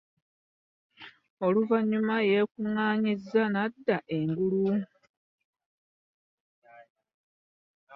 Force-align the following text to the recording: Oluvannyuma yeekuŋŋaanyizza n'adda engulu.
Oluvannyuma 1.45 2.15
yeekuŋŋaanyizza 2.29 3.43
n'adda 3.49 3.97
engulu. 4.17 4.71